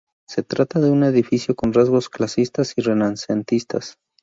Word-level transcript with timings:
Se 0.27 0.41
trata 0.41 0.79
de 0.79 0.89
un 0.89 1.03
edificio 1.03 1.53
con 1.53 1.73
rasgos 1.73 2.09
clasicistas 2.09 2.73
y 2.75 2.81
renacentistas. 2.81 3.99